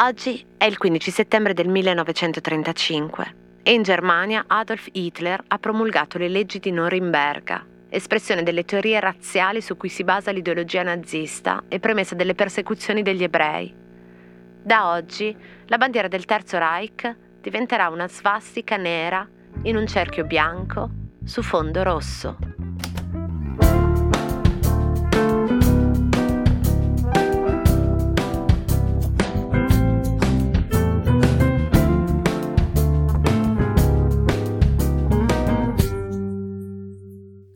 [0.00, 6.28] Oggi è il 15 settembre del 1935 e in Germania Adolf Hitler ha promulgato le
[6.28, 12.14] leggi di Norimberga, espressione delle teorie razziali su cui si basa l'ideologia nazista e premessa
[12.14, 13.74] delle persecuzioni degli ebrei.
[14.62, 15.36] Da oggi
[15.66, 19.28] la bandiera del Terzo Reich diventerà una svastica nera
[19.62, 20.90] in un cerchio bianco
[21.24, 22.47] su fondo rosso.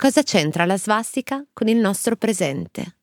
[0.00, 2.96] Cosa c'entra la svastica con il nostro presente?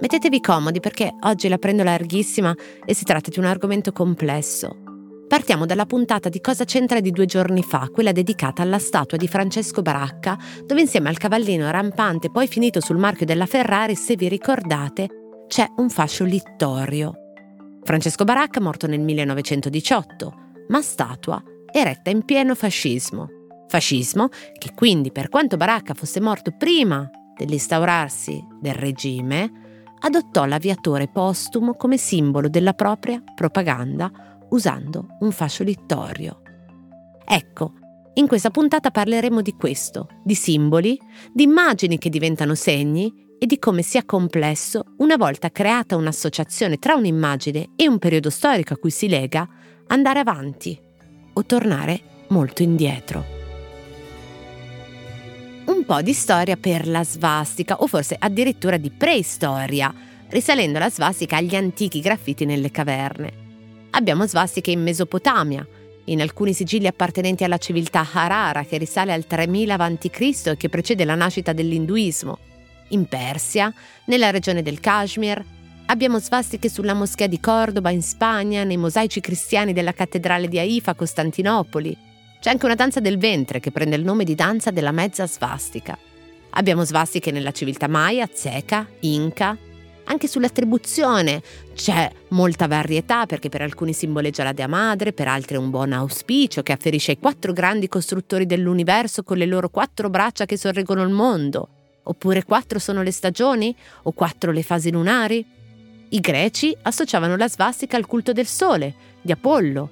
[0.00, 4.74] Mettetevi comodi perché oggi la prendo larghissima e si tratta di un argomento complesso.
[5.28, 9.28] Partiamo dalla puntata di Cosa c'entra di due giorni fa, quella dedicata alla statua di
[9.28, 14.28] Francesco Baracca, dove insieme al cavallino rampante poi finito sul marchio della Ferrari, se vi
[14.28, 15.08] ricordate,
[15.46, 17.12] c'è un fascio littorio.
[17.82, 20.34] Francesco Baracca morto nel 1918,
[20.68, 21.42] ma statua
[21.76, 23.28] eretta in pieno fascismo.
[23.66, 29.50] Fascismo che quindi, per quanto Baracca fosse morto prima dell'instaurarsi del regime,
[29.98, 34.08] adottò l'aviatore postumo come simbolo della propria propaganda
[34.50, 36.42] usando un fascio littorio.
[37.26, 37.72] Ecco,
[38.14, 40.96] in questa puntata parleremo di questo, di simboli,
[41.32, 46.94] di immagini che diventano segni e di come sia complesso, una volta creata un'associazione tra
[46.94, 49.48] un'immagine e un periodo storico a cui si lega,
[49.88, 50.83] andare avanti
[51.34, 53.24] o tornare molto indietro.
[55.66, 59.92] Un po' di storia per la svastica o forse addirittura di preistoria,
[60.28, 63.42] risalendo la svastica agli antichi graffiti nelle caverne.
[63.90, 65.66] Abbiamo svastiche in Mesopotamia,
[66.06, 70.42] in alcuni sigilli appartenenti alla civiltà Harara che risale al 3000 a.C.
[70.46, 72.38] e che precede la nascita dell'induismo,
[72.88, 73.72] in Persia,
[74.06, 75.42] nella regione del Kashmir,
[75.86, 80.92] Abbiamo svastiche sulla moschea di Cordoba in Spagna, nei mosaici cristiani della cattedrale di Haifa
[80.92, 81.96] a Costantinopoli.
[82.40, 85.96] C'è anche una danza del ventre che prende il nome di danza della mezza svastica.
[86.50, 89.56] Abbiamo svastiche nella civiltà Maya, Zeca, Inca.
[90.04, 91.42] Anche sull'attribuzione
[91.74, 95.92] c'è molta varietà perché per alcuni simboleggia la Dea Madre, per altri è un buon
[95.92, 101.02] auspicio che afferisce ai quattro grandi costruttori dell'universo con le loro quattro braccia che sorreggono
[101.02, 101.68] il mondo.
[102.04, 103.74] Oppure quattro sono le stagioni?
[104.04, 105.62] O quattro le fasi lunari?
[106.14, 109.90] I greci associavano la svastica al culto del sole, di Apollo,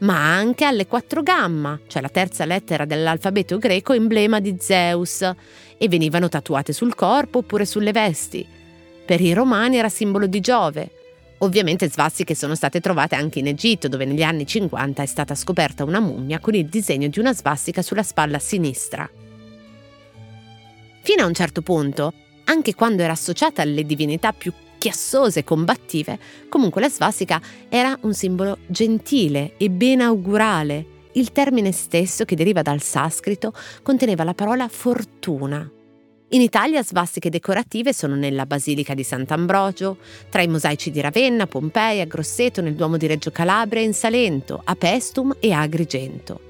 [0.00, 5.22] ma anche alle quattro gamma, cioè la terza lettera dell'alfabeto greco emblema di Zeus,
[5.78, 8.44] e venivano tatuate sul corpo oppure sulle vesti.
[9.06, 10.90] Per i romani era simbolo di Giove.
[11.38, 15.84] Ovviamente svastiche sono state trovate anche in Egitto, dove negli anni 50 è stata scoperta
[15.84, 19.08] una mummia con il disegno di una svastica sulla spalla sinistra.
[21.02, 22.12] Fino a un certo punto,
[22.46, 26.18] anche quando era associata alle divinità più chiassose e combattive,
[26.48, 30.98] comunque la svastica era un simbolo gentile e benaugurale.
[31.12, 33.52] Il termine stesso, che deriva dal sanscrito,
[33.82, 35.70] conteneva la parola fortuna.
[36.32, 39.98] In Italia svastiche decorative sono nella Basilica di Sant'Ambrogio,
[40.30, 44.60] tra i mosaici di Ravenna, Pompei, a Grosseto, nel Duomo di Reggio Calabria in Salento,
[44.64, 46.48] a Pestum e a Agrigento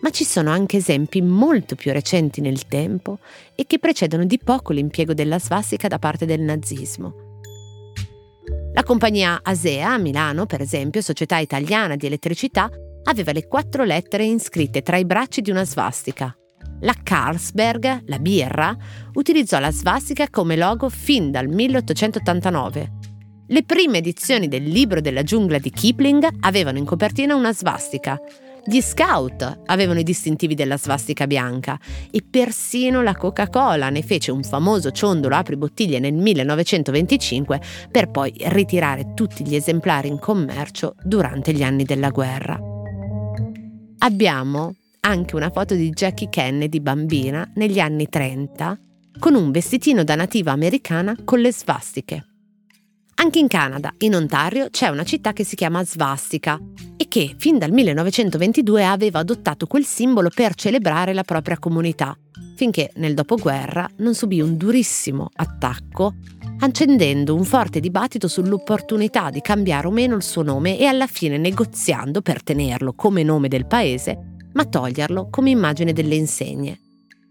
[0.00, 3.18] ma ci sono anche esempi molto più recenti nel tempo
[3.54, 7.24] e che precedono di poco l'impiego della svastica da parte del nazismo.
[8.74, 12.70] La compagnia Asea a Milano, per esempio, società italiana di elettricità,
[13.04, 16.36] aveva le quattro lettere inscritte tra i bracci di una svastica.
[16.80, 18.76] La Carlsberg, la birra,
[19.14, 22.92] utilizzò la svastica come logo fin dal 1889.
[23.48, 28.20] Le prime edizioni del libro della giungla di Kipling avevano in copertina una svastica,
[28.68, 31.78] gli scout avevano i distintivi della svastica bianca
[32.10, 37.60] e persino la Coca-Cola ne fece un famoso ciondolo apri bottiglie nel 1925
[37.92, 42.60] per poi ritirare tutti gli esemplari in commercio durante gli anni della guerra.
[43.98, 48.78] Abbiamo anche una foto di Jackie Kennedy bambina negli anni 30
[49.20, 52.35] con un vestitino da nativa americana con le svastiche.
[53.18, 56.60] Anche in Canada, in Ontario, c'è una città che si chiama Svastika
[56.98, 62.16] e che fin dal 1922 aveva adottato quel simbolo per celebrare la propria comunità,
[62.56, 66.16] finché nel dopoguerra non subì un durissimo attacco,
[66.58, 71.38] accendendo un forte dibattito sull'opportunità di cambiare o meno il suo nome e alla fine
[71.38, 76.78] negoziando per tenerlo come nome del paese, ma toglierlo come immagine delle insegne.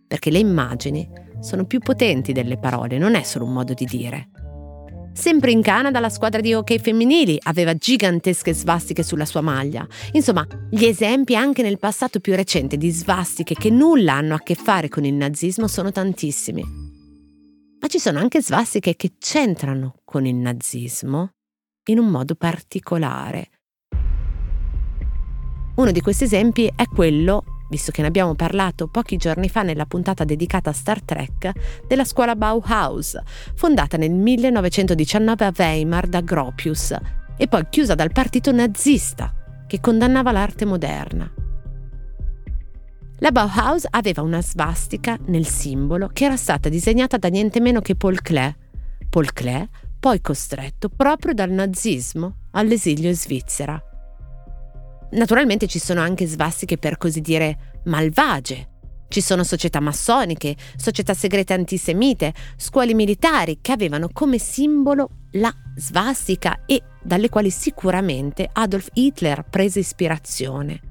[0.07, 1.07] Perché le immagini
[1.41, 4.29] sono più potenti delle parole, non è solo un modo di dire.
[5.15, 9.87] Sempre in Canada la squadra di hockey femminili aveva gigantesche svastiche sulla sua maglia.
[10.11, 14.55] Insomma, gli esempi anche nel passato più recente di svastiche che nulla hanno a che
[14.55, 16.61] fare con il nazismo sono tantissimi.
[17.79, 21.29] Ma ci sono anche svastiche che c'entrano con il nazismo
[21.85, 23.51] in un modo particolare.
[25.75, 29.85] Uno di questi esempi è quello visto che ne abbiamo parlato pochi giorni fa nella
[29.85, 31.51] puntata dedicata a Star Trek,
[31.87, 33.17] della scuola Bauhaus,
[33.55, 36.95] fondata nel 1919 a Weimar da Gropius
[37.37, 39.33] e poi chiusa dal partito nazista,
[39.67, 41.31] che condannava l'arte moderna.
[43.19, 47.95] La Bauhaus aveva una svastica nel simbolo che era stata disegnata da niente meno che
[47.95, 48.55] Paul Klee.
[49.09, 49.69] Paul Klee,
[49.99, 53.81] poi costretto proprio dal nazismo all'esilio in Svizzera.
[55.11, 58.69] Naturalmente ci sono anche svastiche per così dire malvagie.
[59.07, 66.65] Ci sono società massoniche, società segrete antisemite, scuole militari che avevano come simbolo la svastica
[66.65, 70.81] e dalle quali sicuramente Adolf Hitler prese ispirazione.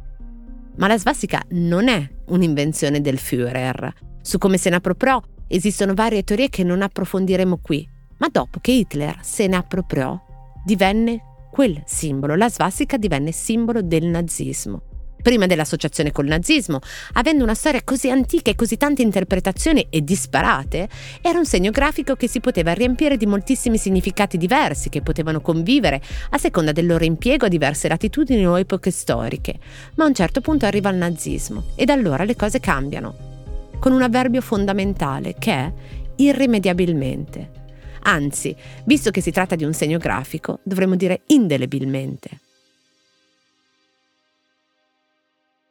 [0.77, 3.91] Ma la svastica non è un'invenzione del Führer.
[4.23, 7.87] Su come se ne appropriò esistono varie teorie che non approfondiremo qui,
[8.19, 10.19] ma dopo che Hitler se ne appropriò,
[10.65, 14.83] divenne quel simbolo, la svastica divenne simbolo del nazismo.
[15.23, 16.81] Prima dell'associazione col nazismo,
[17.13, 20.89] avendo una storia così antica e così tante interpretazioni e disparate,
[21.23, 26.03] era un segno grafico che si poteva riempire di moltissimi significati diversi che potevano convivere
[26.31, 29.57] a seconda del loro impiego a diverse latitudini o epoche storiche.
[29.95, 34.03] Ma a un certo punto arriva il nazismo ed allora le cose cambiano, con un
[34.03, 35.73] avverbio fondamentale che è
[36.17, 37.63] irrimediabilmente.
[38.07, 38.55] Anzi,
[38.85, 42.41] visto che si tratta di un segno grafico, dovremmo dire indelebilmente.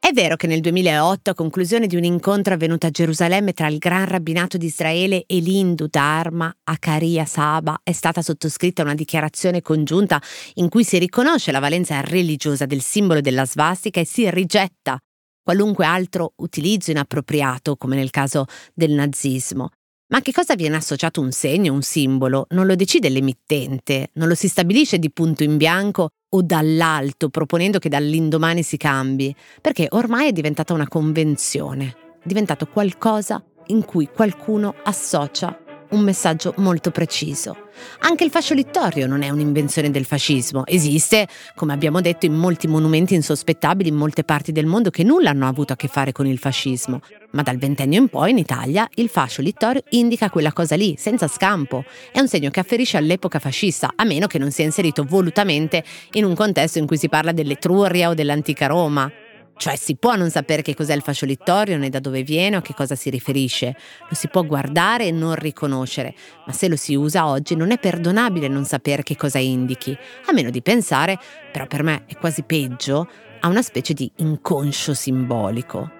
[0.04, 3.78] È vero che nel 2008, a conclusione di un incontro avvenuto a Gerusalemme tra il
[3.78, 10.20] Gran Rabbinato di Israele e l'Indu Dharma Akaria Saba, è stata sottoscritta una dichiarazione congiunta
[10.54, 14.98] in cui si riconosce la valenza religiosa del simbolo della svastica e si rigetta
[15.42, 18.44] qualunque altro utilizzo inappropriato, come nel caso
[18.74, 19.70] del nazismo.
[20.14, 22.46] Ma a che cosa viene associato un segno, un simbolo?
[22.50, 27.80] Non lo decide l'emittente, non lo si stabilisce di punto in bianco o dall'alto, proponendo
[27.80, 34.08] che dall'indomani si cambi, perché ormai è diventata una convenzione, è diventato qualcosa in cui
[34.14, 35.58] qualcuno associa
[35.90, 37.70] un messaggio molto preciso.
[38.02, 41.26] Anche il fascio littorio non è un'invenzione del fascismo, esiste,
[41.56, 45.48] come abbiamo detto, in molti monumenti insospettabili in molte parti del mondo che nulla hanno
[45.48, 47.00] avuto a che fare con il fascismo,
[47.34, 51.28] ma dal ventennio in poi in Italia il fascio littorio indica quella cosa lì, senza
[51.28, 55.84] scampo, è un segno che afferisce all'epoca fascista, a meno che non sia inserito volutamente
[56.12, 59.10] in un contesto in cui si parla dell'Etruria o dell'antica Roma.
[59.56, 62.58] Cioè si può non sapere che cos'è il fascio littorio né da dove viene o
[62.58, 63.76] a che cosa si riferisce,
[64.08, 66.12] lo si può guardare e non riconoscere,
[66.46, 69.96] ma se lo si usa oggi non è perdonabile non sapere che cosa indichi,
[70.26, 71.20] a meno di pensare,
[71.52, 73.08] però per me è quasi peggio,
[73.40, 75.93] a una specie di inconscio simbolico.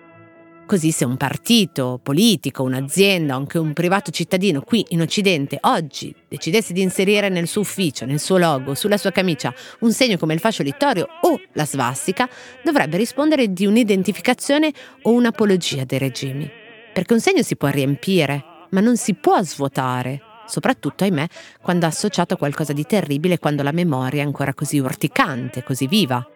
[0.67, 6.15] Così se un partito politico, un'azienda o anche un privato cittadino qui in Occidente oggi
[6.27, 10.33] decidesse di inserire nel suo ufficio, nel suo logo, sulla sua camicia un segno come
[10.33, 12.27] il fascio littorio o la svastica,
[12.63, 14.73] dovrebbe rispondere di un'identificazione
[15.03, 16.51] o un'apologia dei regimi.
[16.95, 21.27] Perché un segno si può riempire, ma non si può svuotare, soprattutto, ahimè,
[21.61, 25.87] quando è associato a qualcosa di terribile quando la memoria è ancora così urticante, così
[25.87, 26.27] viva.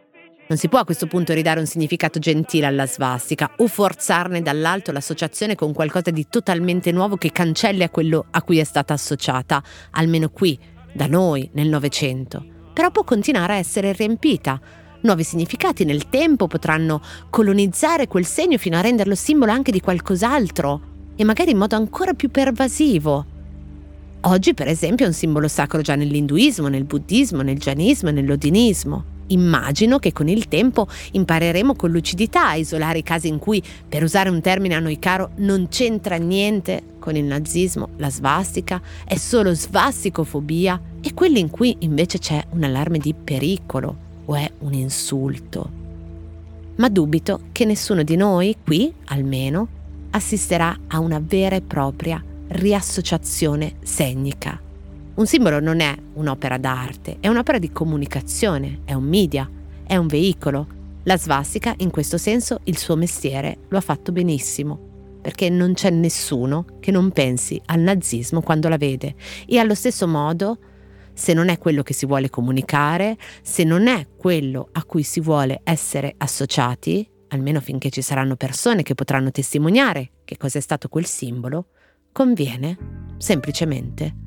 [0.49, 4.93] Non si può a questo punto ridare un significato gentile alla svastica o forzarne dall'alto
[4.93, 9.63] l'associazione con qualcosa di totalmente nuovo che cancelli a quello a cui è stata associata,
[9.91, 10.59] almeno qui,
[10.95, 12.43] da noi, nel Novecento.
[12.73, 14.59] Però può continuare a essere riempita.
[15.03, 20.81] Nuovi significati nel tempo potranno colonizzare quel segno fino a renderlo simbolo anche di qualcos'altro
[21.15, 23.27] e magari in modo ancora più pervasivo.
[24.23, 29.17] Oggi, per esempio, è un simbolo sacro già nell'induismo, nel buddismo, nel gianismo e nell'odinismo.
[29.29, 34.03] Immagino che con il tempo impareremo con lucidità a isolare i casi in cui, per
[34.03, 39.17] usare un termine a noi caro, non c'entra niente con il nazismo, la svastica, è
[39.17, 44.73] solo svasticofobia e quelli in cui invece c'è un allarme di pericolo o è un
[44.73, 45.71] insulto.
[46.77, 49.69] Ma dubito che nessuno di noi, qui almeno,
[50.11, 54.67] assisterà a una vera e propria riassociazione segnica
[55.19, 59.51] un simbolo non è un'opera d'arte, è un'opera di comunicazione, è un media,
[59.85, 60.77] è un veicolo.
[61.03, 65.91] La svastica, in questo senso, il suo mestiere lo ha fatto benissimo, perché non c'è
[65.91, 69.17] nessuno che non pensi al nazismo quando la vede.
[69.47, 70.59] E allo stesso modo,
[71.13, 75.19] se non è quello che si vuole comunicare, se non è quello a cui si
[75.19, 81.07] vuole essere associati, almeno finché ci saranno persone che potranno testimoniare che cos'è stato quel
[81.07, 81.71] simbolo,
[82.13, 84.27] conviene semplicemente